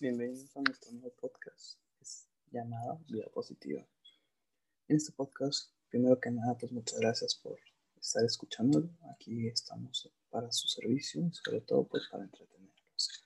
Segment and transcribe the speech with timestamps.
[0.00, 3.84] Bienvenidos a nuestro nuevo podcast, es llamado Vida Positiva.
[4.86, 7.58] En este podcast, primero que nada, pues muchas gracias por
[8.00, 8.88] estar escuchándolo.
[9.12, 13.24] Aquí estamos para su servicio y sobre todo pues para entretenerlos.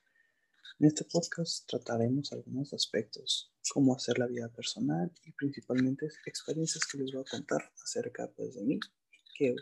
[0.79, 6.97] En este podcast trataremos algunos aspectos, como hacer la vida personal y principalmente experiencias que
[6.97, 8.79] les voy a contar acerca pues de mí,
[9.37, 9.55] que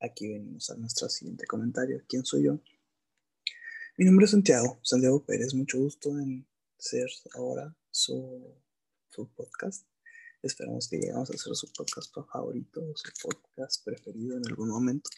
[0.00, 2.02] aquí venimos a nuestro siguiente comentario.
[2.08, 2.58] ¿Quién soy yo?
[3.98, 6.46] Mi nombre es Santiago, Santiago Pérez, mucho gusto en
[6.78, 8.54] ser ahora su,
[9.10, 9.88] su podcast.
[10.40, 15.10] Esperamos que lleguemos a ser su podcast favorito su podcast preferido en algún momento.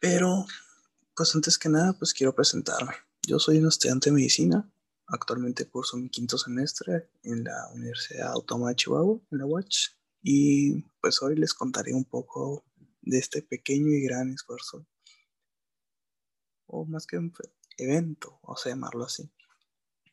[0.00, 0.46] Pero,
[1.16, 2.92] pues antes que nada, pues quiero presentarme.
[3.26, 4.72] Yo soy un estudiante de medicina.
[5.08, 9.88] Actualmente curso mi quinto semestre en la Universidad Autónoma de Chihuahua, en la UACH.
[10.22, 12.64] Y pues hoy les contaré un poco
[13.02, 14.86] de este pequeño y gran esfuerzo
[16.68, 17.32] o más que un
[17.76, 19.30] evento, o sea, llamarlo así,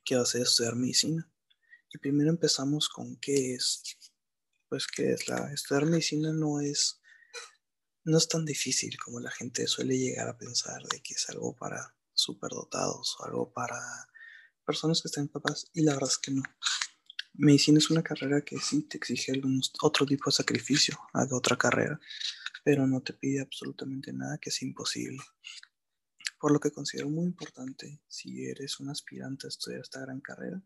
[0.04, 1.30] que va a ser estudiar medicina.
[1.94, 3.84] Y primero empezamos con qué es,
[4.70, 7.02] pues qué es la, estudiar medicina no es,
[8.04, 11.56] no es tan difícil como la gente suele llegar a pensar de que es algo
[11.56, 13.80] para superdotados o algo para
[14.66, 16.44] personas que están capaz y la verdad es que no.
[17.34, 21.58] Medicina es una carrera que sí te exige algún otro tipo de sacrificio a otra
[21.58, 22.00] carrera,
[22.64, 25.22] pero no te pide absolutamente nada que es imposible
[26.46, 30.62] por lo que considero muy importante si eres un aspirante a estudiar esta gran carrera,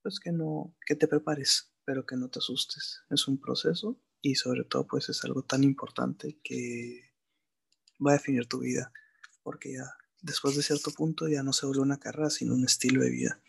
[0.00, 3.00] pues que no, que te prepares, pero que no te asustes.
[3.10, 7.16] Es un proceso y sobre todo pues es algo tan importante que
[7.98, 8.92] va a definir tu vida,
[9.42, 13.02] porque ya después de cierto punto ya no se vuelve una carrera, sino un estilo
[13.02, 13.42] de vida,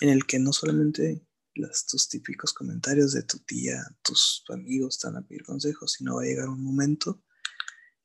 [0.00, 5.16] en el que no solamente las, tus típicos comentarios de tu tía, tus amigos van
[5.16, 7.20] a pedir consejos, sino va a llegar un momento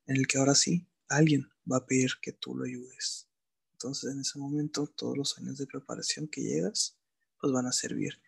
[0.07, 3.27] en el que ahora sí alguien va a pedir que tú lo ayudes.
[3.73, 6.97] Entonces en ese momento todos los años de preparación que llegas
[7.39, 8.21] pues van a servir.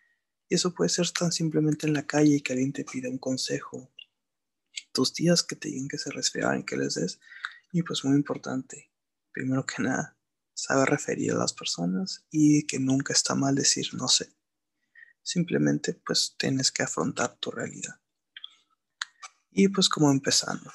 [0.48, 3.18] Y eso puede ser tan simplemente en la calle y que alguien te pida un
[3.18, 3.90] consejo.
[4.92, 7.20] Tus tías que te digan que se resfriaban, que les des.
[7.72, 8.90] Y pues muy importante,
[9.32, 10.16] primero que nada,
[10.54, 14.32] saber referir a las personas y que nunca está mal decir no sé.
[15.22, 18.00] Simplemente pues tienes que afrontar tu realidad.
[19.50, 20.70] Y pues como empezando,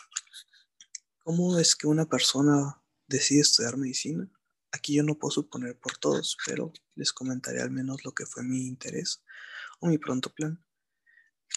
[1.24, 4.30] ¿Cómo es que una persona decide estudiar medicina?
[4.74, 8.44] Aquí yo no puedo suponer por todos, pero les comentaré al menos lo que fue
[8.44, 9.24] mi interés
[9.80, 10.62] o mi pronto plan.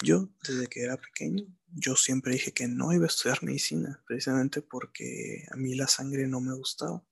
[0.05, 4.63] Yo, desde que era pequeño, yo siempre dije que no iba a estudiar medicina, precisamente
[4.63, 7.05] porque a mí la sangre no me gustaba.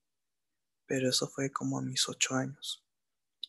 [0.85, 2.85] Pero eso fue como a mis ocho años.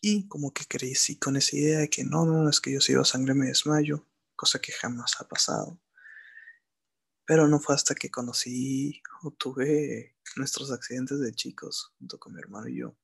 [0.00, 2.94] Y como que crecí con esa idea de que no, no, es que yo si
[2.94, 5.80] a sangre me desmayo, cosa que jamás ha pasado.
[7.26, 12.38] Pero no fue hasta que conocí o tuve nuestros accidentes de chicos junto con mi
[12.38, 12.96] hermano y yo,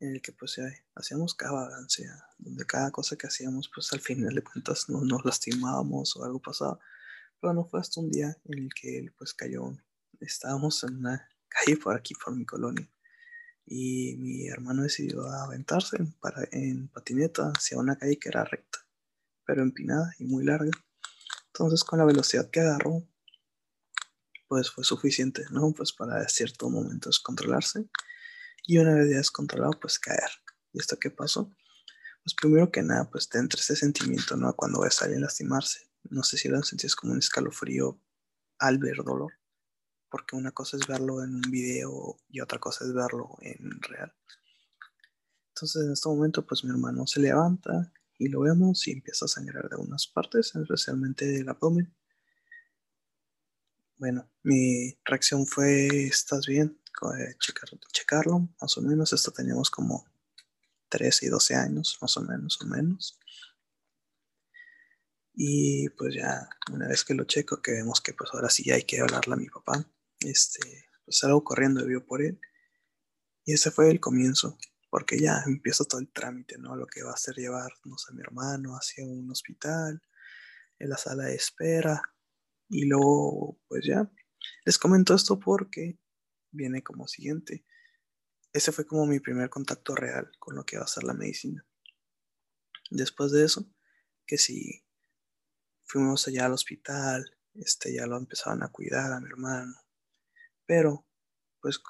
[0.00, 0.58] en el que pues
[0.94, 5.24] hacíamos cada vagancia, donde cada cosa que hacíamos pues al final de cuentas no nos
[5.24, 6.78] lastimábamos o algo pasaba.
[7.40, 9.76] Pero no fue hasta un día en el que él pues cayó.
[10.20, 12.88] Estábamos en una calle por aquí, por mi colonia.
[13.66, 18.78] Y mi hermano decidió aventarse para, en patineta hacia una calle que era recta,
[19.44, 20.70] pero empinada y muy larga.
[21.58, 23.02] Entonces con la velocidad que agarró,
[24.46, 25.72] pues fue suficiente, ¿no?
[25.72, 27.88] Pues para cierto momento descontrolarse
[28.64, 30.30] y una vez ya descontrolado, pues caer.
[30.72, 31.52] ¿Y esto qué pasó?
[32.22, 34.54] Pues primero que nada, pues te entra ese sentimiento, ¿no?
[34.54, 35.90] Cuando ves a alguien lastimarse.
[36.04, 38.00] No sé si lo sentís como un escalofrío
[38.60, 39.32] al ver dolor,
[40.10, 44.14] porque una cosa es verlo en un video y otra cosa es verlo en real.
[45.48, 49.28] Entonces en este momento, pues mi hermano se levanta, y lo vemos y empieza a
[49.28, 51.94] sangrar de algunas partes, especialmente del abdomen.
[53.96, 56.80] Bueno, mi reacción fue, ¿estás bien?
[57.38, 59.12] Checar, checarlo, más o menos.
[59.12, 60.04] Esto teníamos como
[60.88, 63.18] 13 y 12 años, más o menos, o menos.
[65.34, 68.82] Y pues ya, una vez que lo checo, que vemos que pues ahora sí hay
[68.82, 69.88] que hablarle a mi papá,
[70.20, 72.40] este, pues salgo corriendo, vio por él.
[73.44, 74.58] Y ese fue el comienzo
[74.90, 76.76] porque ya empieza todo el trámite, ¿no?
[76.76, 80.02] Lo que va a hacer llevarnos a mi hermano hacia un hospital,
[80.78, 82.00] en la sala de espera,
[82.68, 84.10] y luego, pues ya,
[84.64, 85.98] les comento esto porque
[86.50, 87.64] viene como siguiente.
[88.52, 91.66] Ese fue como mi primer contacto real con lo que va a ser la medicina.
[92.90, 93.70] Después de eso,
[94.26, 94.84] que si
[95.84, 99.74] fuimos allá al hospital, este, ya lo empezaban a cuidar a mi hermano,
[100.66, 101.06] pero
[101.60, 101.80] pues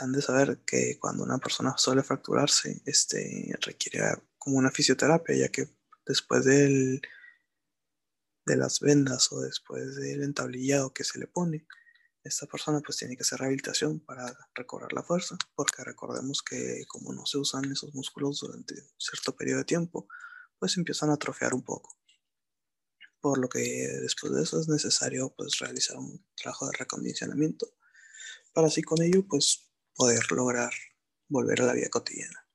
[0.00, 4.00] han de saber que cuando una persona suele fracturarse, este, requiere
[4.38, 5.68] como una fisioterapia, ya que
[6.06, 7.00] después del,
[8.46, 11.66] de las vendas o después del entablillado que se le pone,
[12.22, 17.12] esta persona pues tiene que hacer rehabilitación para recobrar la fuerza, porque recordemos que como
[17.12, 20.06] no se usan esos músculos durante cierto periodo de tiempo,
[20.58, 21.98] pues empiezan a atrofiar un poco.
[23.20, 23.60] Por lo que
[24.02, 27.66] después de eso es necesario pues realizar un trabajo de recondicionamiento
[28.52, 29.69] para así con ello pues
[30.00, 30.72] poder lograr
[31.28, 32.46] volver a la vida cotidiana.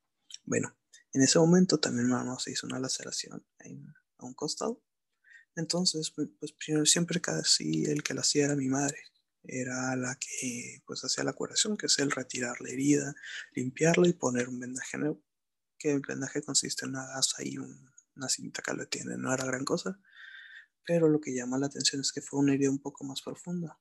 [0.46, 0.76] Bueno,
[1.14, 3.46] en ese momento también mi hermano se hizo una laceración
[4.18, 4.82] a un costado.
[5.56, 6.56] Entonces, pues, pues
[6.90, 8.98] siempre casi el que la hacía era mi madre
[9.44, 13.14] era la que pues hacía la curación, que es el retirar la herida,
[13.52, 15.22] limpiarla y poner un vendaje nuevo,
[15.78, 19.46] que el vendaje consiste en una gasa y una cinta que lo tiene, no era
[19.46, 20.00] gran cosa,
[20.84, 23.80] pero lo que llama la atención es que fue una herida un poco más profunda.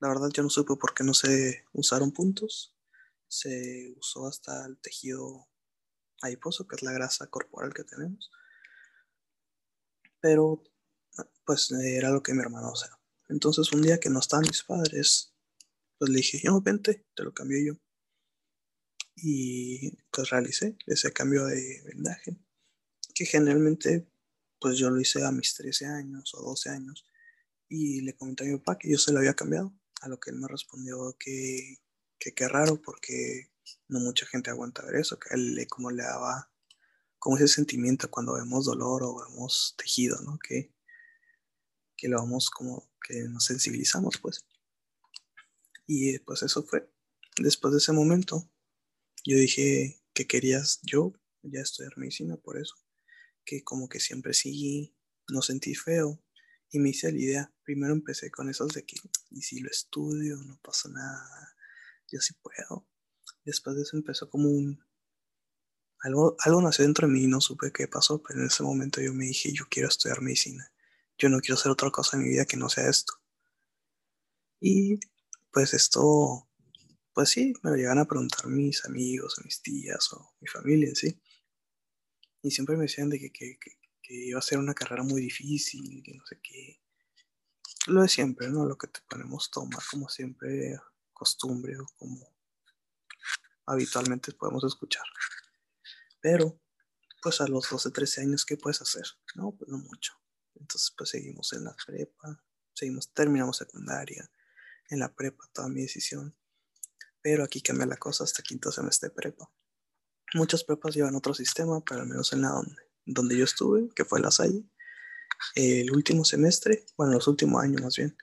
[0.00, 2.75] La verdad yo no supe por qué no se usaron puntos,
[3.28, 5.48] se usó hasta el tejido
[6.22, 8.30] adiposo, que es la grasa corporal que tenemos,
[10.20, 10.62] pero
[11.44, 12.96] pues era lo que mi hermano sea
[13.28, 15.34] entonces un día que no estaban mis padres,
[15.98, 17.80] pues le dije, yo vente, te lo cambio yo.
[19.16, 22.36] Y pues realicé ese cambio de vendaje,
[23.14, 24.08] que generalmente
[24.60, 27.04] pues yo lo hice a mis 13 años o 12 años.
[27.68, 29.72] Y le comenté a mi papá que yo se lo había cambiado,
[30.02, 31.78] a lo que él me respondió que
[32.18, 33.50] qué raro porque
[33.88, 36.50] no mucha gente aguanta ver eso, que le, como le daba
[37.18, 40.38] como ese sentimiento cuando vemos dolor o vemos tejido, ¿no?
[40.38, 40.72] Que,
[41.96, 44.46] que lo vamos como que nos sensibilizamos, pues.
[45.86, 46.90] Y pues eso fue.
[47.38, 48.50] Después de ese momento,
[49.24, 52.74] yo dije que querías yo ya estudiar medicina por eso.
[53.44, 54.96] Que como que siempre sí,
[55.28, 56.22] no sentí feo.
[56.70, 57.54] Y me hice la idea.
[57.62, 58.96] Primero empecé con esos de que,
[59.30, 61.55] y si lo estudio, no pasa nada.
[62.20, 62.86] Yo puedo.
[63.44, 64.84] Después de eso empezó como un...
[66.00, 69.12] Algo, algo nació dentro de mí no supe qué pasó, pero en ese momento yo
[69.12, 70.70] me dije, yo quiero estudiar medicina
[71.18, 73.14] yo no quiero hacer otra cosa en mi vida que no sea esto.
[74.60, 74.98] Y
[75.50, 76.48] pues esto,
[77.12, 81.20] pues sí, me lo llegan a preguntar mis amigos, mis tías o mi familia, ¿sí?
[82.42, 83.58] Y siempre me decían de que, que,
[84.08, 86.80] iba a ser una carrera muy difícil, que no sé qué.
[87.88, 88.64] Lo de siempre, ¿no?
[88.64, 90.78] Lo que te ponemos tomar como siempre
[91.16, 92.36] costumbre o como
[93.66, 95.04] habitualmente podemos escuchar.
[96.20, 96.60] Pero,
[97.22, 99.04] pues a los 12, 13 años, ¿qué puedes hacer?
[99.34, 100.12] No, pues no mucho.
[100.54, 102.42] Entonces pues seguimos en la prepa,
[102.72, 104.30] seguimos, terminamos secundaria,
[104.90, 106.36] en la prepa toda mi decisión.
[107.20, 109.50] Pero aquí cambia la cosa hasta quinto semestre de prepa.
[110.34, 114.04] Muchas prepas llevan otro sistema, pero al menos en la donde, donde yo estuve, que
[114.04, 114.64] fue la Salle,
[115.54, 118.16] el último semestre, bueno, los últimos años más bien,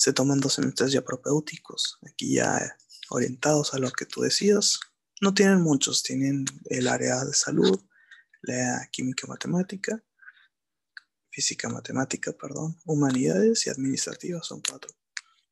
[0.00, 2.74] se toman dos semestres ya propéuticos, aquí ya
[3.10, 4.80] orientados a lo que tú decidas.
[5.20, 7.78] No tienen muchos, tienen el área de salud,
[8.40, 10.02] la química matemática
[11.30, 14.90] física, matemática, perdón, humanidades y administrativas son cuatro.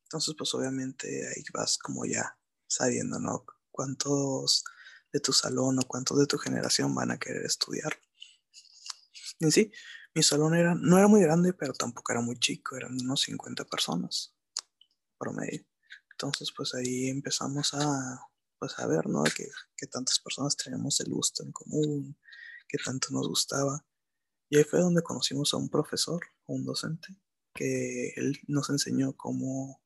[0.05, 2.35] Entonces, pues obviamente ahí vas como ya
[2.67, 3.45] sabiendo, ¿no?
[3.69, 4.63] Cuántos
[5.13, 7.95] de tu salón o cuántos de tu generación van a querer estudiar.
[9.51, 9.71] Sí,
[10.15, 13.63] mi salón era, no era muy grande, pero tampoco era muy chico, eran unos 50
[13.65, 14.33] personas
[15.19, 15.65] promedio.
[16.11, 18.27] Entonces, pues ahí empezamos a,
[18.57, 19.23] pues a ver, ¿no?
[19.23, 22.17] Que, que tantas personas teníamos el gusto en común,
[22.67, 23.85] que tanto nos gustaba.
[24.49, 27.15] Y ahí fue donde conocimos a un profesor, un docente,
[27.53, 29.81] que él nos enseñó cómo,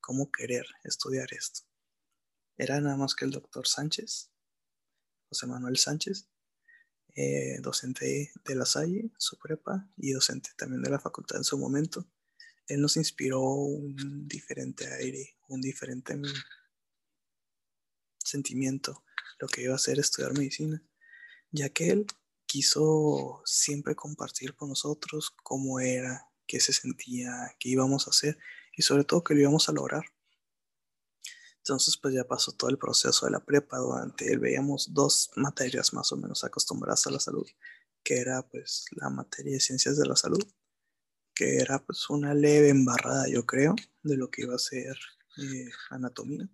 [0.00, 1.62] cómo querer estudiar esto.
[2.56, 4.30] Era nada más que el doctor Sánchez,
[5.28, 6.28] José Manuel Sánchez,
[7.16, 11.58] eh, docente de la Salle, su prepa, y docente también de la facultad en su
[11.58, 12.06] momento.
[12.66, 16.18] Él nos inspiró un diferente aire, un diferente
[18.18, 19.04] sentimiento,
[19.38, 20.82] lo que iba a ser estudiar medicina,
[21.50, 22.06] ya que él
[22.46, 28.38] quiso siempre compartir con nosotros cómo era, qué se sentía, qué íbamos a hacer
[28.76, 30.04] y sobre todo que lo íbamos a lograr.
[31.58, 35.94] Entonces pues ya pasó todo el proceso de la prepa, durante él veíamos dos materias
[35.94, 37.46] más o menos acostumbradas a la salud,
[38.02, 40.44] que era pues la materia de ciencias de la salud,
[41.34, 44.96] que era pues una leve embarrada yo creo de lo que iba a ser
[45.38, 46.48] eh, anatomía.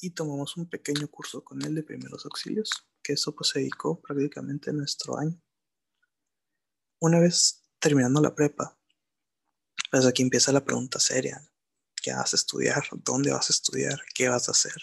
[0.00, 2.70] Y tomamos un pequeño curso con él de primeros auxilios
[3.02, 5.40] que eso pues se dedicó prácticamente nuestro año.
[7.00, 8.78] Una vez terminando la prepa,
[9.90, 11.46] pues aquí empieza la pregunta seria.
[12.02, 12.82] ¿Qué vas a estudiar?
[13.04, 14.00] ¿Dónde vas a estudiar?
[14.14, 14.82] ¿Qué vas a hacer?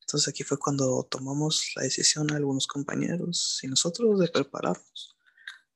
[0.00, 5.17] Entonces aquí fue cuando tomamos la decisión algunos compañeros y nosotros de prepararnos.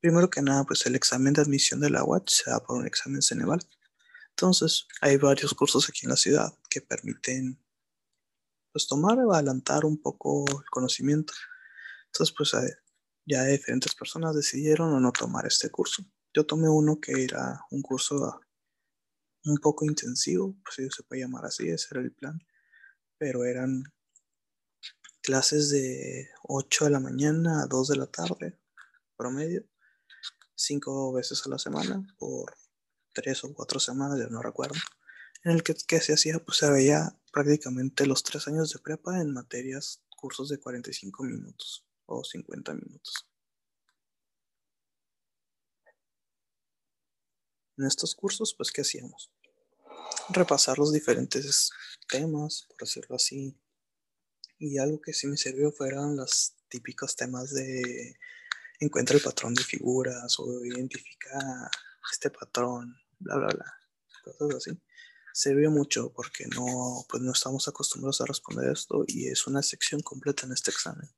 [0.03, 2.89] Primero que nada, pues el examen de admisión de la UAT se da por un
[2.89, 3.61] examen Ceneval.
[4.31, 7.65] Entonces, hay varios cursos aquí en la ciudad que permiten
[8.73, 11.33] pues tomar o adelantar un poco el conocimiento.
[12.07, 12.51] Entonces, pues
[13.27, 16.05] ya diferentes personas decidieron o no tomar este curso.
[16.35, 18.41] Yo tomé uno que era un curso
[19.45, 22.41] un poco intensivo, pues si se puede llamar así, ese era el plan,
[23.19, 23.85] pero eran
[25.23, 28.59] clases de 8 de la mañana a 2 de la tarde,
[29.17, 29.65] promedio,
[30.55, 32.55] cinco veces a la semana, por
[33.13, 34.79] tres o cuatro semanas, ya no recuerdo,
[35.45, 39.21] en el que, que se hacía, pues se veía prácticamente los tres años de prepa
[39.21, 43.27] en materias, cursos de 45 minutos o 50 minutos.
[47.79, 49.33] En estos cursos, pues, ¿qué hacíamos?
[50.29, 51.71] Repasar los diferentes
[52.09, 53.59] temas, por decirlo así.
[54.59, 58.17] Y algo que sí me sirvió fueron los típicos temas de
[58.85, 61.71] encuentra el patrón de figuras o identifica
[62.13, 63.75] este patrón, bla, bla, bla.
[64.39, 64.83] Cosas así.
[65.35, 70.03] Sirvió mucho porque no, pues no estamos acostumbrados a responder esto y es una sección
[70.03, 71.09] completa en este examen.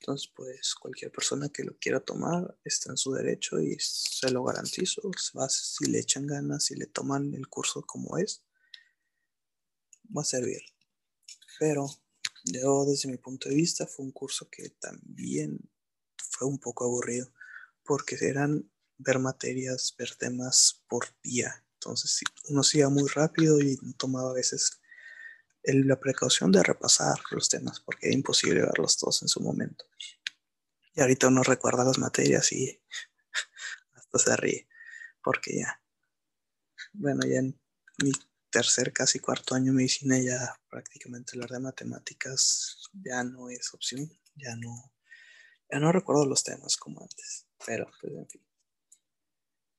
[0.00, 4.44] Entonces, pues cualquier persona que lo quiera tomar está en su derecho y se lo
[4.44, 5.02] garantizo.
[5.48, 8.44] Si le echan ganas, si le toman el curso como es,
[10.16, 10.60] va a servir.
[11.58, 11.88] Pero
[12.44, 15.58] desde mi punto de vista fue un curso que también
[16.38, 17.30] fue un poco aburrido
[17.84, 21.64] porque eran ver materias, ver temas por día.
[21.74, 24.80] Entonces uno se iba muy rápido y tomaba a veces
[25.62, 29.84] la precaución de repasar los temas porque era imposible verlos todos en su momento.
[30.94, 32.80] Y ahorita uno recuerda las materias y
[33.94, 34.68] hasta se ríe
[35.22, 35.82] porque ya,
[36.92, 37.60] bueno, ya en
[38.02, 38.12] mi
[38.50, 44.10] tercer, casi cuarto año de medicina ya prácticamente hablar de matemáticas ya no es opción,
[44.36, 44.92] ya no,
[45.70, 48.42] ya no recuerdo los temas como antes, pero pues en fin.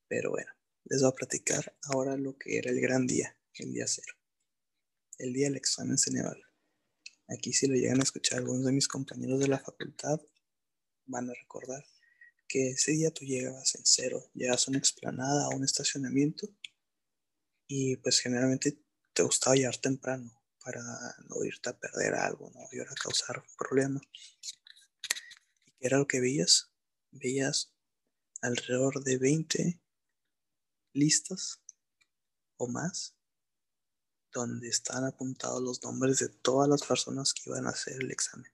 [0.07, 0.51] Pero bueno,
[0.85, 4.19] les voy a platicar ahora lo que era el gran día, el día cero
[5.19, 6.41] el día del examen Ceneval.
[7.27, 10.19] Aquí si lo llegan a escuchar algunos de mis compañeros de la facultad,
[11.05, 11.85] van a recordar
[12.47, 16.47] que ese día tú llegabas en cero, llegas a una explanada, a un estacionamiento,
[17.67, 18.81] y pues generalmente
[19.13, 20.81] te gustaba llegar temprano para
[21.27, 24.01] no irte a perder algo, no ir a causar problemas.
[24.68, 24.68] ¿Y
[25.79, 26.71] qué era lo que veías?
[27.11, 27.73] Veías
[28.41, 29.81] alrededor de 20
[30.93, 31.61] listas
[32.57, 33.15] o más
[34.31, 38.51] donde están apuntados los nombres de todas las personas que iban a hacer el examen.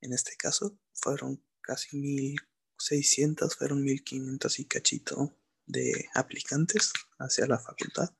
[0.00, 8.14] En este caso fueron casi 1600, fueron 1500 y cachito de aplicantes hacia la facultad.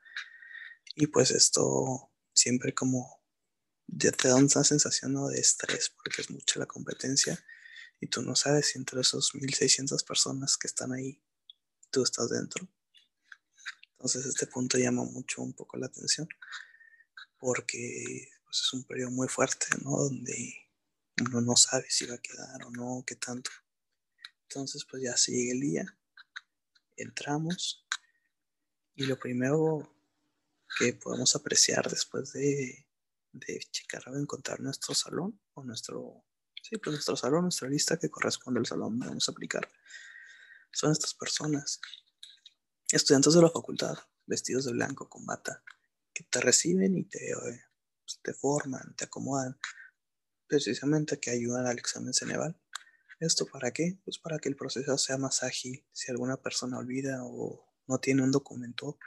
[0.95, 3.23] Y pues esto siempre como
[3.87, 7.39] ya te da una sensación de estrés porque es mucha la competencia
[8.01, 11.23] y tú no sabes si entre esos 1600 personas que están ahí
[11.91, 12.69] tú estás dentro.
[13.93, 16.29] Entonces este punto llama mucho un poco la atención
[17.39, 19.91] porque pues, es un periodo muy fuerte, ¿no?
[19.91, 20.55] Donde
[21.21, 23.51] uno no sabe si va a quedar o no, qué tanto.
[24.49, 25.99] Entonces pues ya se llega el día,
[26.97, 27.87] entramos
[28.95, 29.95] y lo primero
[30.79, 32.87] que podemos apreciar después de,
[33.33, 36.25] de checar o encontrar nuestro salón o nuestro,
[36.65, 39.69] sí, pues nuestro salón, nuestra lista que corresponde al salón vamos a aplicar,
[40.73, 41.81] son estas personas
[42.91, 45.63] estudiantes de la facultad, vestidos de blanco con bata,
[46.15, 47.35] que te reciben y te,
[48.05, 49.59] pues, te forman, te acomodan,
[50.47, 52.59] precisamente que ayudan al examen Ceneval.
[53.21, 53.99] ¿Esto para qué?
[54.05, 55.87] Pues para que el proceso sea más ágil.
[55.93, 58.99] Si alguna persona olvida o no tiene un documento,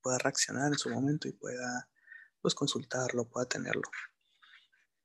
[0.00, 1.88] pueda reaccionar en su momento y pueda
[2.40, 3.88] pues consultarlo, pueda tenerlo.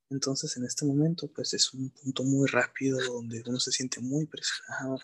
[0.09, 4.25] Entonces en este momento pues es un punto muy rápido donde uno se siente muy
[4.25, 4.99] presionado,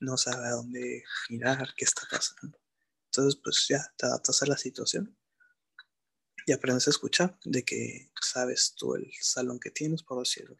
[0.00, 2.58] no sabe a dónde mirar, qué está pasando.
[3.06, 5.16] Entonces, pues ya te adaptas a la situación
[6.44, 10.56] y aprendes a escuchar de que sabes tú el salón que tienes, por decirlo.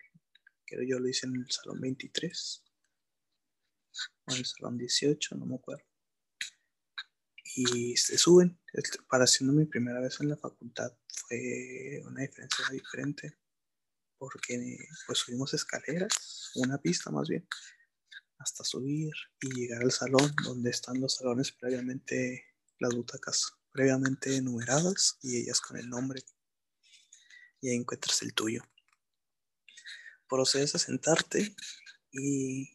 [0.65, 2.65] Que yo lo hice en el salón 23
[4.27, 5.85] o en el salón 18, no me acuerdo.
[7.55, 8.59] Y se suben.
[9.09, 13.37] Para siendo mi primera vez en la facultad fue una diferencia diferente
[14.27, 17.47] porque pues subimos escaleras, una pista más bien,
[18.39, 22.45] hasta subir y llegar al salón donde están los salones previamente,
[22.81, 26.25] las butacas previamente numeradas y ellas con el nombre.
[27.61, 28.65] Y ahí encuentras el tuyo.
[30.29, 31.55] Procedes a sentarte
[32.11, 32.75] y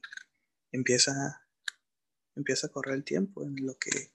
[0.72, 1.46] empieza,
[2.34, 4.14] empieza a correr el tiempo en lo que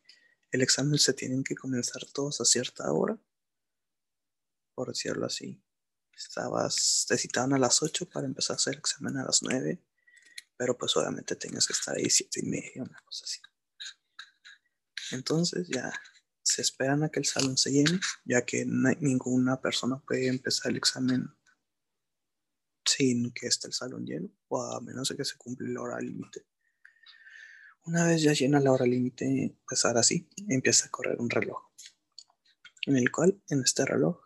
[0.52, 3.18] el examen se tienen que comenzar todos a cierta hora,
[4.74, 5.62] por decirlo así.
[6.16, 9.80] Estabas, te citaban a las 8 para empezar a hacer el examen a las 9
[10.56, 13.40] pero pues obviamente tengas que estar ahí siete y media, una cosa así.
[15.12, 15.92] Entonces ya
[16.42, 20.78] se esperan a que el salón se llene, ya que ninguna persona puede empezar el
[20.78, 21.28] examen
[22.84, 26.00] sin que esté el salón lleno, o a menos de que se cumpla el hora
[26.00, 26.46] límite.
[27.84, 31.58] Una vez ya llena la hora límite, pues ahora sí, empieza a correr un reloj,
[32.86, 34.25] en el cual, en este reloj,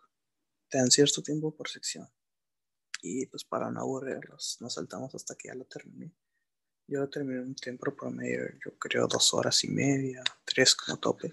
[0.71, 2.09] te dan cierto tiempo por sección.
[3.03, 6.15] Y pues para no aburrirlos, nos saltamos hasta que ya lo terminé.
[6.87, 11.33] Yo lo terminé un tiempo promedio, yo creo dos horas y media, tres como tope,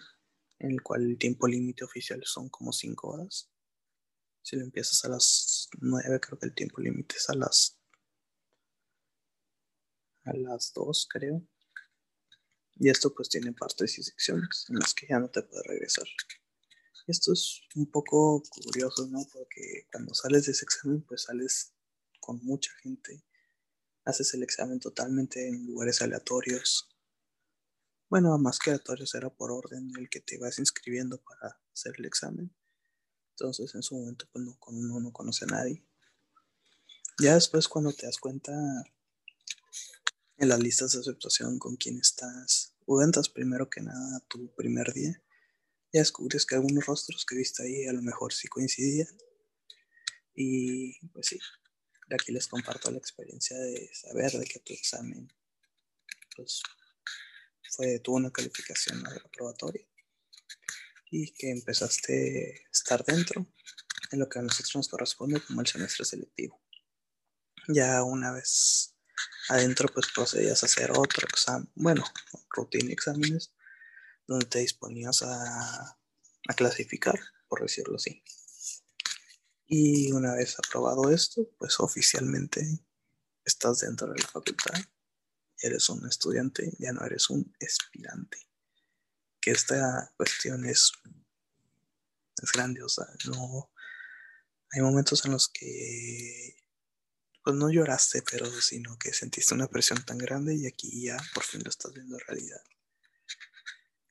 [0.60, 3.50] en el cual el tiempo límite oficial son como cinco horas.
[4.42, 7.78] Si lo empiezas a las nueve, creo que el tiempo límite es a las
[10.26, 11.42] a las dos, creo.
[12.76, 16.06] Y esto pues tiene partes y secciones en las que ya no te puedes regresar.
[17.08, 19.26] Esto es un poco curioso, ¿no?
[19.32, 21.74] Porque cuando sales de ese examen pues sales
[22.20, 23.24] con mucha gente.
[24.04, 26.90] Haces el examen totalmente en lugares aleatorios.
[28.10, 32.06] Bueno, más que aleatorios era por orden el que te vas inscribiendo para hacer el
[32.06, 32.54] examen.
[33.32, 35.86] Entonces en su momento pues no, uno no conoce a nadie.
[37.22, 38.52] Ya después cuando te das cuenta
[40.38, 42.74] en las listas de aceptación con quién estás.
[42.86, 45.22] O entras primero que nada tu primer día.
[45.98, 49.08] Ya descubres que algunos rostros que viste ahí a lo mejor sí coincidían.
[50.36, 51.40] Y pues sí,
[52.12, 55.28] aquí les comparto la experiencia de saber de que tu examen
[56.36, 56.62] pues,
[57.72, 59.88] fue, tuvo una calificación aprobatoria
[61.10, 63.48] y que empezaste a estar dentro
[64.12, 66.62] en lo que a nosotros nos corresponde como el semestre selectivo.
[67.70, 68.96] Ya una vez
[69.50, 72.04] Adentro pues procedías a hacer otro examen, bueno,
[72.52, 73.52] rutina exámenes,
[74.28, 75.98] donde te disponías a,
[76.56, 77.20] clasificar,
[77.50, 78.24] por decirlo así.
[79.66, 82.62] Y una vez aprobado esto, pues oficialmente
[83.44, 84.80] estás dentro de la facultad,
[85.60, 88.38] eres un estudiante, ya no eres un aspirante.
[89.42, 90.94] Que esta cuestión es,
[92.42, 93.72] es grandiosa, no
[94.72, 96.56] hay momentos en los que
[97.44, 101.44] pues no lloraste, pero sino que sentiste una presión tan grande y aquí ya por
[101.44, 102.62] fin lo estás viendo realidad.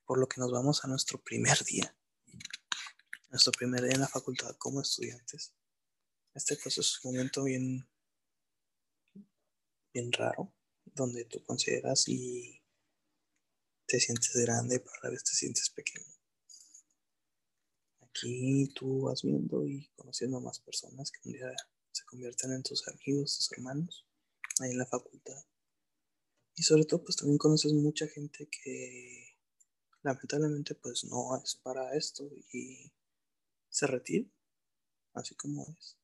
[0.07, 1.95] Por lo que nos vamos a nuestro primer día.
[3.29, 5.53] Nuestro primer día en la facultad como estudiantes.
[6.33, 7.89] Este pues es un momento bien,
[9.93, 12.63] bien raro, donde tú consideras y
[13.87, 16.07] te sientes grande, pero a la vez te sientes pequeño.
[18.03, 21.53] Aquí tú vas viendo y conociendo a más personas que un día
[21.91, 24.07] se convierten en tus amigos, tus hermanos,
[24.61, 25.45] ahí en la facultad.
[26.55, 29.26] Y sobre todo, pues también conoces mucha gente que
[30.03, 32.93] lamentablemente pues no es para esto y
[33.69, 34.27] se retira,
[35.15, 35.97] así como es.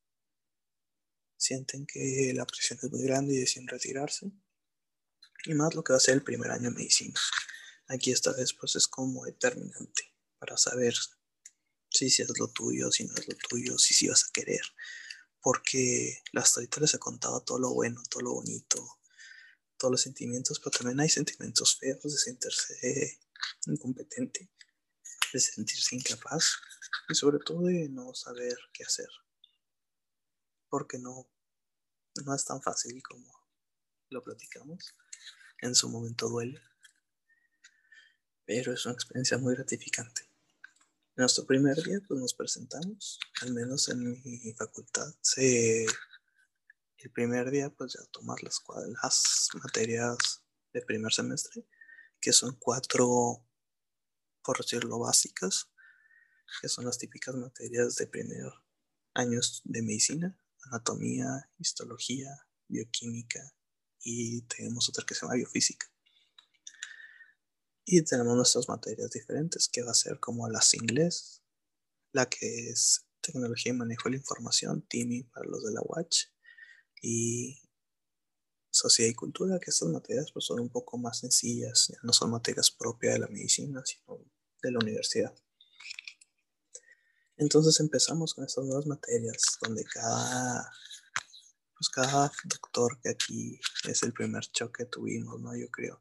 [1.36, 4.30] Sienten que la presión es muy grande y deciden retirarse.
[5.44, 7.18] Y más lo que va a ser el primer año de medicina.
[7.88, 10.94] Aquí esta vez pues es como determinante para saber
[11.90, 14.62] si, si es lo tuyo, si no es lo tuyo, si si vas a querer,
[15.40, 18.98] porque hasta ahorita les he contado todo lo bueno, todo lo bonito,
[19.76, 23.20] todos los sentimientos, pero también hay sentimientos feos de sentirse
[23.66, 24.50] incompetente,
[25.32, 26.56] de sentirse incapaz
[27.08, 29.08] y sobre todo de no saber qué hacer,
[30.68, 31.28] porque no,
[32.24, 33.30] no es tan fácil como
[34.10, 34.94] lo platicamos,
[35.60, 36.60] en su momento duele,
[38.44, 40.28] pero es una experiencia muy gratificante.
[41.14, 45.14] Nuestro primer día, pues nos presentamos, al menos en mi facultad.
[45.20, 48.62] Se, el primer día, pues ya tomar las,
[49.02, 51.66] las materias de primer semestre,
[52.22, 53.44] que son cuatro,
[54.42, 55.68] por decirlo, básicas,
[56.62, 58.46] que son las típicas materias de primer
[59.12, 62.30] años de medicina, anatomía, histología,
[62.68, 63.40] bioquímica
[64.02, 65.86] y tenemos otra que se llama biofísica.
[67.84, 71.42] Y tenemos nuestras materias diferentes, que va a ser como las inglés,
[72.12, 76.26] la que es tecnología y manejo de la información, TIMI para los de la Watch,
[77.00, 77.61] y
[78.72, 82.30] sociedad y cultura, que estas materias pues, son un poco más sencillas, ya no son
[82.30, 84.18] materias propias de la medicina, sino
[84.62, 85.34] de la universidad.
[87.36, 90.70] Entonces empezamos con estas nuevas materias, donde cada,
[91.76, 95.56] pues cada doctor que aquí es el primer choque que tuvimos, ¿no?
[95.56, 95.98] Yo creo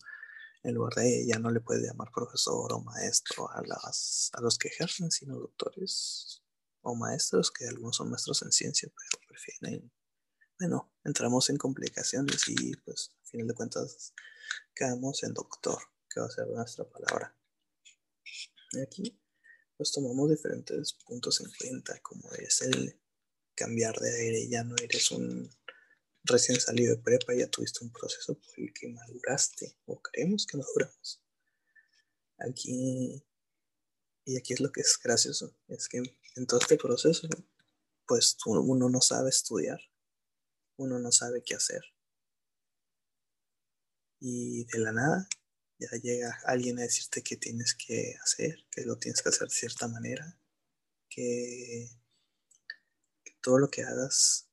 [0.63, 4.57] en lugar de ya no le puede llamar profesor o maestro a, las, a los
[4.57, 6.43] que ejercen, sino doctores
[6.81, 9.91] o maestros, que algunos son maestros en ciencia, pero prefieren,
[10.61, 14.13] bueno, entramos en complicaciones y pues a final de cuentas
[14.75, 17.35] quedamos en doctor, que va a ser nuestra palabra.
[18.83, 19.19] Aquí
[19.75, 23.01] pues tomamos diferentes puntos en cuenta, como es el
[23.55, 25.49] cambiar de aire, ya no eres un
[26.25, 30.57] recién salido de prepa ya tuviste un proceso por el que maduraste o creemos que
[30.57, 31.23] maduramos.
[32.37, 33.25] Aquí,
[34.25, 36.03] y aquí es lo que es gracioso, es que
[36.35, 37.27] en todo este proceso,
[38.05, 39.90] pues uno no sabe estudiar,
[40.81, 41.81] uno no sabe qué hacer.
[44.19, 45.27] Y de la nada
[45.79, 49.53] ya llega alguien a decirte qué tienes que hacer, que lo tienes que hacer de
[49.53, 50.37] cierta manera,
[51.09, 51.89] que,
[53.41, 54.47] todo lo que hagas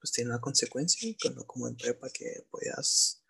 [0.00, 3.22] pues tiene una consecuencia, no como en prepa que podías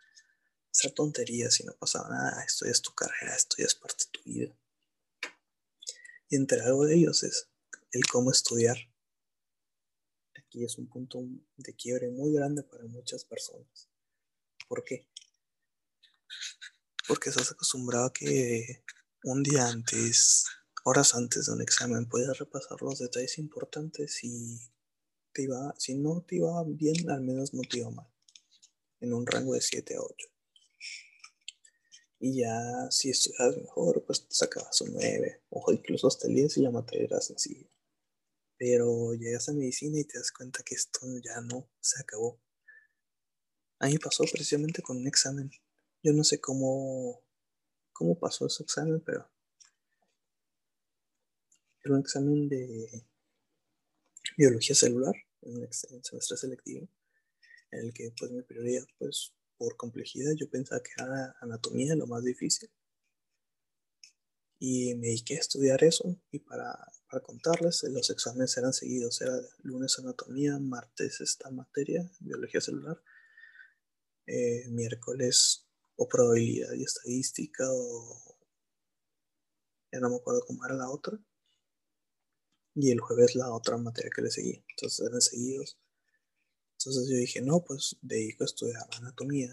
[0.71, 4.05] hacer tonterías y no pasaba nada, esto ya es tu carrera, esto ya es parte
[4.05, 4.57] de tu vida.
[6.29, 7.51] Y entre algo de ellos es
[7.91, 8.79] el cómo estudiar.
[10.51, 11.21] Aquí es un punto
[11.57, 13.89] de quiebre muy grande para muchas personas.
[14.67, 15.07] ¿Por qué?
[17.11, 18.85] porque estás acostumbrado a que
[19.25, 20.45] un día antes,
[20.85, 24.61] horas antes de un examen, puedas repasar los detalles importantes y
[25.33, 28.07] te iba, si no te iba bien, al menos no te iba mal,
[29.01, 30.29] en un rango de 7 a 8.
[32.21, 36.63] Y ya si estudias mejor, pues sacabas un 9, o incluso hasta el 10 y
[36.63, 37.69] la materia era sencilla.
[38.61, 42.39] Pero llegas a medicina y te das cuenta que esto ya no se acabó.
[43.81, 45.51] A mí pasó precisamente con un examen
[46.03, 47.23] yo no sé cómo,
[47.93, 49.31] cómo pasó ese examen, pero
[51.85, 53.07] era un examen de
[54.37, 56.89] biología celular, un semestre selectivo,
[57.71, 62.07] en el que pues mi prioridad, pues por complejidad, yo pensaba que era anatomía lo
[62.07, 62.71] más difícil.
[64.63, 69.33] Y me dediqué a estudiar eso y para, para contarles, los exámenes eran seguidos, era
[69.63, 73.03] lunes anatomía, martes esta materia, biología celular,
[74.27, 78.31] eh, miércoles o probabilidad y estadística o
[79.93, 81.19] ya no me acuerdo cómo era la otra.
[82.75, 84.63] Y el jueves la otra materia que le seguía.
[84.69, 85.79] Entonces eran seguidos.
[86.79, 89.51] Entonces yo dije, no, pues dedico a estudiar anatomía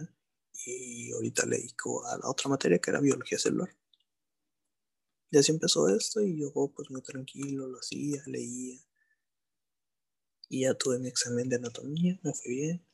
[0.65, 3.69] y ahorita le dedico a la otra materia que era biología celular.
[5.29, 8.79] Y así empezó esto y yo pues muy tranquilo, lo hacía, leía.
[10.49, 12.85] Y ya tuve mi examen de anatomía, me fue bien.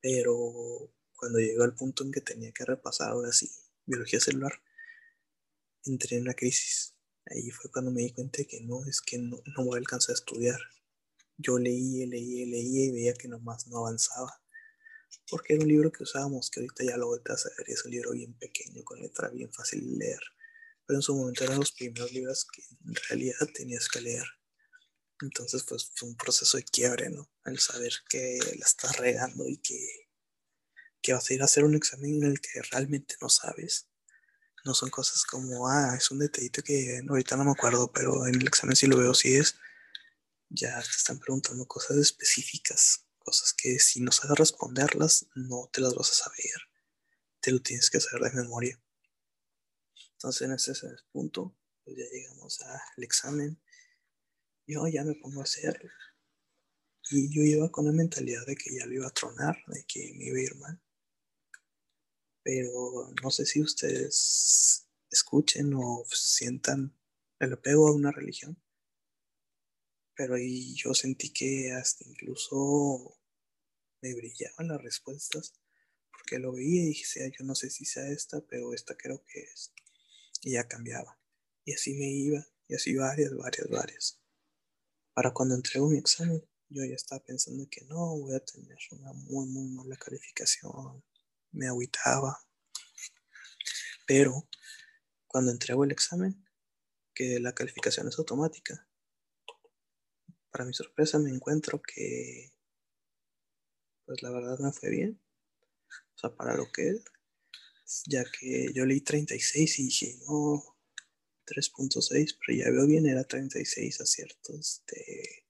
[0.00, 3.50] Pero cuando llegó al punto en que tenía que repasar ahora sí
[3.86, 4.52] biología celular,
[5.84, 6.94] entré en una crisis.
[7.26, 10.12] Ahí fue cuando me di cuenta que no, es que no, no voy a alcanzar
[10.12, 10.60] a estudiar.
[11.36, 14.42] Yo leía, leía, leía y veía que nomás no avanzaba.
[15.30, 17.92] Porque era un libro que usábamos, que ahorita ya lo voy a hacer, es un
[17.92, 20.20] libro bien pequeño, con letra bien fácil de leer.
[20.88, 24.26] Pero en su momento eran los primeros libros que en realidad tenías que leer.
[25.20, 27.30] Entonces, pues fue un proceso de quiebre, ¿no?
[27.44, 30.08] El saber que la estás regando y que
[31.02, 33.88] que vas a ir a hacer un examen en el que realmente no sabes.
[34.64, 38.34] No son cosas como, ah, es un detallito que ahorita no me acuerdo, pero en
[38.34, 39.56] el examen sí lo veo, sí es.
[40.50, 45.94] Ya te están preguntando cosas específicas, cosas que si no sabes responderlas, no te las
[45.94, 46.60] vas a saber.
[47.40, 48.80] Te lo tienes que hacer de memoria.
[50.18, 50.72] Entonces, en ese,
[51.12, 53.58] punto, pues ya llegamos al examen.
[54.66, 55.90] Yo ya me pongo a hacerlo.
[57.10, 60.12] Y yo iba con la mentalidad de que ya lo iba a tronar, de que
[60.14, 60.82] me iba a ir mal
[62.48, 66.98] pero no sé si ustedes escuchen o sientan
[67.40, 68.56] el apego a una religión.
[70.14, 73.20] Pero ahí yo sentí que hasta incluso
[74.00, 75.52] me brillaban las respuestas,
[76.10, 79.40] porque lo veía y dije, yo no sé si sea esta, pero esta creo que
[79.40, 79.74] es.
[80.42, 81.18] Y ya cambiaba.
[81.64, 84.20] Y así me iba, y así varias, varias, varias.
[85.14, 89.12] Para cuando entrego mi examen, yo ya estaba pensando que no, voy a tener una
[89.12, 91.02] muy, muy mala calificación
[91.52, 92.38] me agüitaba.
[94.06, 94.48] Pero
[95.26, 96.44] cuando entrego el examen,
[97.14, 98.88] que la calificación es automática,
[100.50, 102.52] para mi sorpresa me encuentro que,
[104.06, 105.20] pues la verdad me fue bien.
[106.14, 107.02] O sea, para lo que
[108.06, 110.76] ya que yo leí 36 y dije, no,
[111.46, 115.44] 3.6, pero ya veo bien, era 36 aciertos de,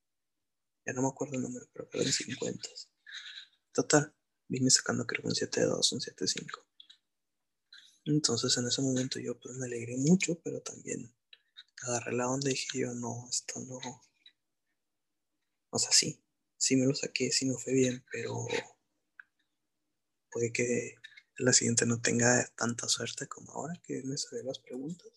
[0.86, 2.68] ya no me acuerdo el número, pero eran 50.
[3.72, 4.14] Total,
[4.48, 6.64] vine sacando creo un 7.2, un 7.5.
[8.04, 11.14] Entonces en ese momento yo pues me alegré mucho, pero también
[11.82, 13.78] agarré la onda y dije yo, no, esto no.
[15.70, 16.22] O sea, sí,
[16.56, 18.46] sí me lo saqué, sí me fue bien, pero
[20.30, 20.94] puede que
[21.38, 25.10] la siguiente no tenga tanta suerte como ahora que me sabía las preguntas.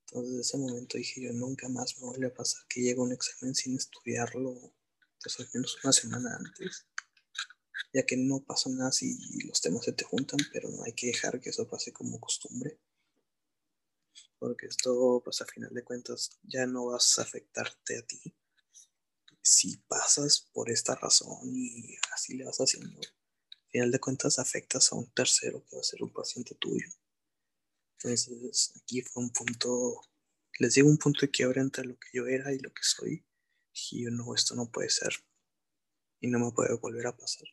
[0.00, 3.12] Entonces en ese momento dije yo, nunca más me vuelve a pasar que llegue un
[3.12, 4.74] examen sin estudiarlo,
[5.22, 6.86] pues al menos una semana antes
[7.94, 11.06] ya que no pasa nada si los temas se te juntan, pero no hay que
[11.06, 12.80] dejar que eso pase como costumbre.
[14.40, 18.36] Porque esto, pues a final de cuentas, ya no vas a afectarte a ti.
[19.40, 23.00] Si pasas por esta razón y así le vas haciendo,
[23.74, 26.86] final de cuentas afectas a un tercero que va a ser un paciente tuyo.
[27.98, 30.00] Entonces, aquí fue un punto,
[30.60, 33.26] les digo un punto de quiebre entre lo que yo era y lo que soy.
[33.90, 35.12] Y yo no, esto no puede ser.
[36.20, 37.48] Y no me puede volver a pasar.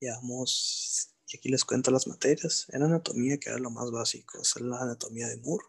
[0.00, 2.68] Llevamos Y aquí les cuento las materias.
[2.70, 5.66] Era anatomía, que era lo más básico, es la anatomía de Moore.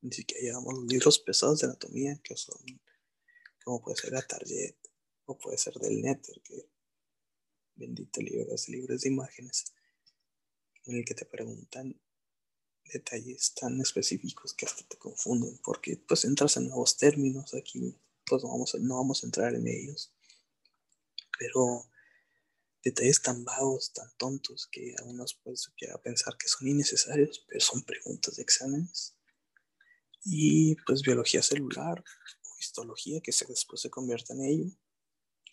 [0.00, 2.56] Ni siquiera llevamos libros pesados de anatomía, que son
[3.62, 4.76] como puede ser la Target
[5.26, 6.73] o puede ser del Netter, que
[7.76, 9.72] bendito libro, ese libro de imágenes,
[10.86, 12.00] en el que te preguntan
[12.92, 18.42] detalles tan específicos que hasta te confunden, porque pues entras en nuevos términos aquí, pues
[18.42, 20.12] no vamos a, no vamos a entrar en ellos.
[21.38, 21.90] Pero
[22.82, 25.40] detalles tan vagos, tan tontos, que a unos
[25.92, 29.16] a pensar que son innecesarios, pero son preguntas de exámenes.
[30.22, 34.70] Y pues biología celular o histología, que se, después se convierte en ello,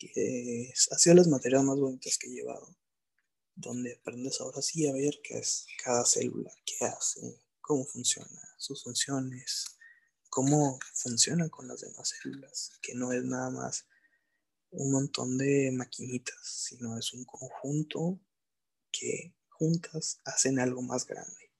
[0.08, 2.76] que ha sido las materias más bonitas que he llevado,
[3.54, 8.82] donde aprendes ahora sí a ver qué es cada célula, qué hace, cómo funciona, sus
[8.82, 9.76] funciones,
[10.30, 13.86] cómo funciona con las demás células, que no es nada más
[14.70, 18.18] un montón de maquinitas, sino es un conjunto
[18.90, 21.51] que juntas hacen algo más grande.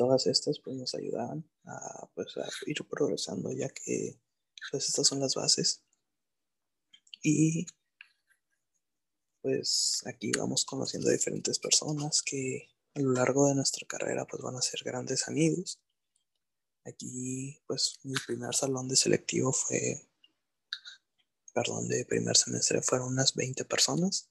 [0.00, 2.28] Todas estas pues nos ayudan a, pues,
[2.64, 4.18] ir progresando ya que
[4.70, 5.84] pues estas son las bases
[7.22, 7.66] y
[9.42, 14.56] pues aquí vamos conociendo diferentes personas que a lo largo de nuestra carrera pues van
[14.56, 15.78] a ser grandes amigos.
[16.86, 20.08] Aquí pues mi primer salón de selectivo fue,
[21.52, 24.30] perdón, de primer semestre fueron unas 20 personas,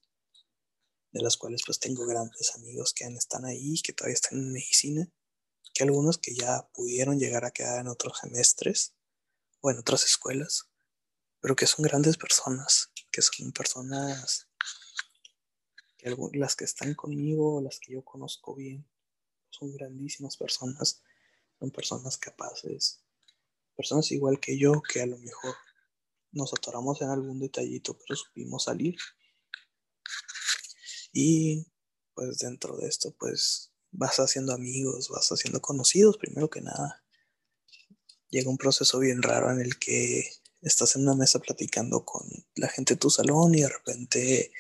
[1.11, 5.07] de las cuales pues tengo grandes amigos que están ahí, que todavía están en medicina,
[5.73, 8.93] que algunos que ya pudieron llegar a quedar en otros semestres
[9.61, 10.69] o en otras escuelas
[11.41, 14.47] pero que son grandes personas, que son personas,
[15.97, 18.85] que las que están conmigo, las que yo conozco bien,
[19.49, 21.01] son grandísimas personas,
[21.59, 23.01] son personas capaces,
[23.75, 25.55] personas igual que yo, que a lo mejor
[26.31, 28.97] nos atoramos en algún detallito, pero supimos salir.
[31.11, 31.65] Y
[32.13, 37.03] pues dentro de esto, pues vas haciendo amigos, vas haciendo conocidos, primero que nada.
[38.29, 40.29] Llega un proceso bien raro en el que
[40.61, 44.51] estás en una mesa platicando con la gente de tu salón y de repente,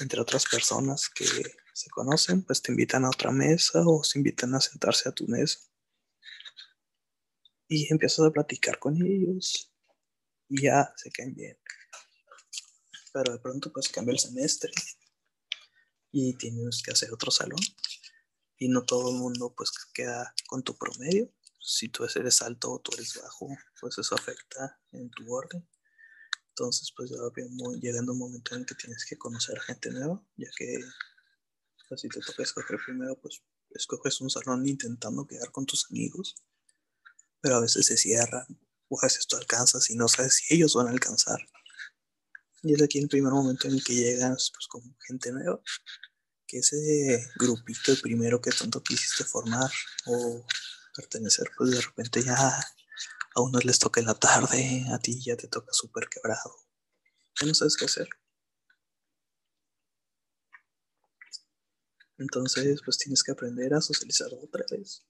[0.00, 1.26] entre otras personas que
[1.72, 5.26] se conocen, pues te invitan a otra mesa o se invitan a sentarse a tu
[5.26, 5.60] mesa.
[7.68, 9.72] Y empiezas a platicar con ellos
[10.48, 11.56] y ya se caen bien.
[13.12, 14.72] Pero de pronto pues cambia el semestre
[16.10, 17.60] y tienes que hacer otro salón
[18.64, 22.80] y no todo el mundo pues queda con tu promedio si tú eres alto o
[22.80, 23.48] tú eres bajo,
[23.80, 25.66] pues eso afecta en tu orden.
[26.48, 27.16] Entonces, pues ya
[27.80, 30.78] llegando un momento en que tienes que conocer gente nueva, ya que
[31.88, 36.34] pues, si te toca escoger primero, pues escoges un salón intentando quedar con tus amigos,
[37.40, 38.46] pero a veces se cierran,
[38.88, 41.38] o a veces tú alcanzas y no sabes si ellos van a alcanzar.
[42.62, 45.60] Y es aquí el primer momento en el que llegas pues, con gente nueva,
[46.52, 49.70] que ese grupito primero que tanto quisiste formar
[50.04, 50.44] o
[50.94, 52.36] pertenecer, pues de repente ya
[53.34, 56.54] a unos les toca en la tarde, a ti ya te toca súper quebrado.
[57.40, 58.06] Ya no sabes qué hacer.
[62.18, 65.06] Entonces, pues tienes que aprender a socializar otra vez.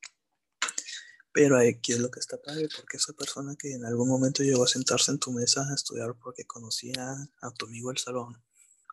[1.33, 4.63] Pero aquí es lo que está padre, porque esa persona que en algún momento llegó
[4.63, 8.41] a sentarse en tu mesa a estudiar porque conocía a tu amigo el salón,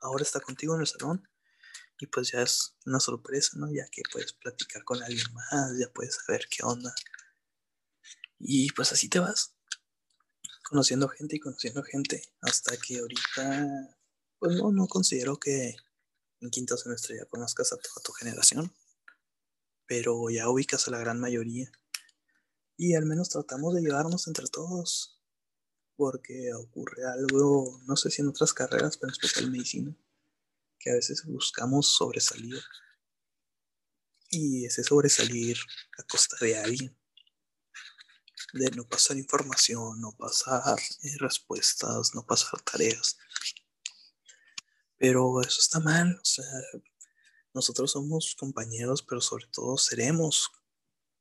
[0.02, 1.30] ahora está contigo en el salón
[2.00, 3.70] y pues ya es una sorpresa, ¿no?
[3.72, 6.96] Ya que puedes platicar con alguien más, ya puedes saber qué onda.
[8.40, 9.54] Y pues así te vas,
[10.64, 13.98] conociendo gente y conociendo gente, hasta que ahorita,
[14.40, 15.76] pues no, no considero que
[16.40, 18.74] en quinto semestre ya conozcas a toda tu generación,
[19.86, 21.70] pero ya ubicas a la gran mayoría.
[22.78, 25.20] Y al menos tratamos de llevarnos entre todos,
[25.98, 29.98] porque ocurre algo, no sé si en otras carreras, pero en especial medicina
[30.80, 32.62] que a veces buscamos sobresalir.
[34.32, 35.58] Y ese sobresalir
[35.98, 36.98] a costa de alguien.
[38.54, 43.18] De no pasar información, no pasar eh, respuestas, no pasar tareas.
[44.98, 46.20] Pero eso está mal.
[47.54, 50.52] Nosotros somos compañeros, pero sobre todo seremos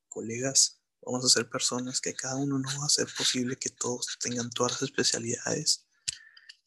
[0.08, 0.80] colegas.
[1.02, 4.50] Vamos a ser personas que cada uno no va a ser posible que todos tengan
[4.50, 5.86] todas las especialidades.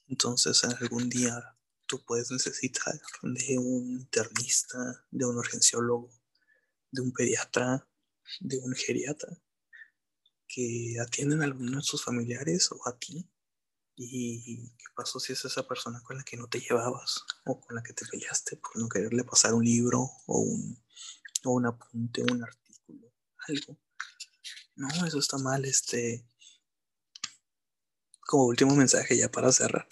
[0.08, 1.56] Entonces, en algún día
[2.00, 6.12] puedes necesitar de un internista, de un urgenciólogo,
[6.92, 7.88] de un pediatra,
[8.40, 9.38] de un geriatra,
[10.48, 13.30] que atienden a algunos de sus familiares o a ti.
[13.96, 17.76] ¿Y qué pasó si es esa persona con la que no te llevabas o con
[17.76, 20.84] la que te peleaste por no quererle pasar un libro o un,
[21.44, 23.14] o un un artículo,
[23.48, 23.78] algo?
[24.76, 25.66] No, eso está mal.
[25.66, 26.26] Este,
[28.32, 29.88] como último mensaje ya para cerrar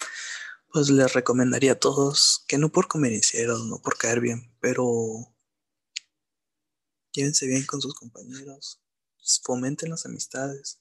[0.72, 5.34] pues les recomendaría a todos que no por convenencieros, no por caer bien, pero
[7.12, 8.80] llévense bien con sus compañeros,
[9.42, 10.80] fomenten las amistades.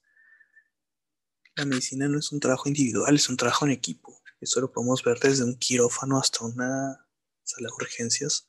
[1.55, 4.21] La medicina no es un trabajo individual, es un trabajo en equipo.
[4.39, 7.05] Eso lo podemos ver desde un quirófano hasta una
[7.43, 8.47] sala de urgencias,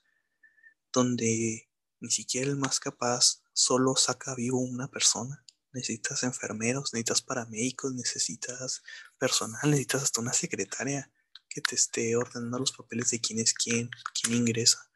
[0.92, 1.68] donde
[2.00, 5.44] ni siquiera el más capaz solo saca vivo una persona.
[5.72, 8.82] Necesitas enfermeros, necesitas paramédicos, necesitas
[9.18, 11.10] personal, necesitas hasta una secretaria
[11.50, 14.90] que te esté ordenando los papeles de quién es quién, quién ingresa.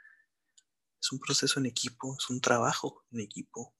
[1.00, 3.74] Es un proceso en equipo, es un trabajo en equipo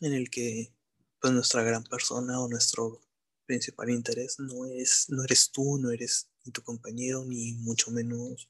[0.00, 0.74] en el que
[1.20, 3.02] pues nuestra gran persona o nuestro
[3.46, 8.48] principal interés no es no eres tú, no eres ni tu compañero ni mucho menos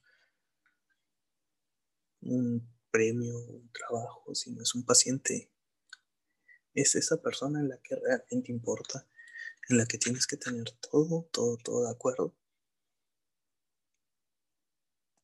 [2.20, 5.50] un premio, un trabajo, sino es un paciente.
[6.74, 9.06] Es esa persona en la que realmente importa,
[9.68, 12.34] en la que tienes que tener todo, todo, todo de acuerdo.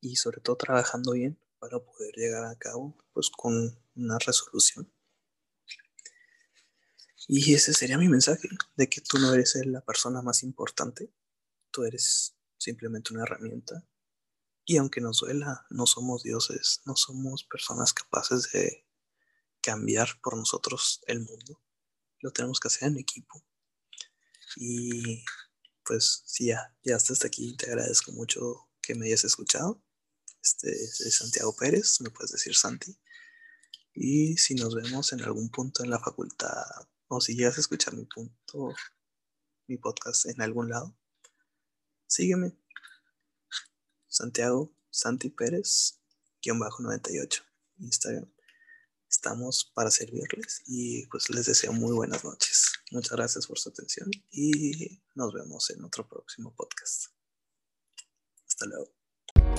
[0.01, 4.91] Y sobre todo trabajando bien para poder llegar a cabo pues con una resolución.
[7.27, 11.13] Y ese sería mi mensaje, de que tú no eres la persona más importante,
[11.69, 13.85] tú eres simplemente una herramienta
[14.65, 18.85] y aunque nos duela, no somos dioses, no somos personas capaces de
[19.61, 21.61] cambiar por nosotros el mundo.
[22.19, 23.43] Lo tenemos que hacer en equipo.
[24.55, 25.25] Y
[25.83, 29.83] pues si ya, ya hasta aquí, te agradezco mucho que me hayas escuchado.
[30.41, 32.97] Este es Santiago Pérez, me puedes decir Santi.
[33.93, 36.65] Y si nos vemos en algún punto en la facultad,
[37.07, 38.73] o si llegas a escuchar mi punto,
[39.67, 40.97] mi podcast en algún lado,
[42.07, 42.57] sígueme
[44.07, 45.99] Santiago Santi Pérez,
[46.41, 47.43] guion bajo 98,
[47.79, 48.31] Instagram.
[49.09, 52.71] Estamos para servirles y pues les deseo muy buenas noches.
[52.91, 57.07] Muchas gracias por su atención y nos vemos en otro próximo podcast.
[58.47, 59.00] Hasta luego.